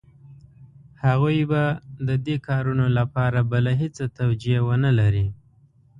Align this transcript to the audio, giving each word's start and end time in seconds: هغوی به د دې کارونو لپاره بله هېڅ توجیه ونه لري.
هغوی 1.05 1.39
به 1.51 1.63
د 2.07 2.09
دې 2.25 2.35
کارونو 2.47 2.85
لپاره 2.97 3.39
بله 3.51 3.71
هېڅ 3.81 3.97
توجیه 4.19 4.59
ونه 4.67 4.91
لري. 4.99 5.25